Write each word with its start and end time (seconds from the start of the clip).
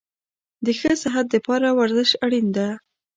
د 0.65 0.67
ښه 0.79 0.91
صحت 1.03 1.25
دپاره 1.35 1.67
ورزش 1.79 2.09
اړین 2.25 2.47
ده 2.55 2.67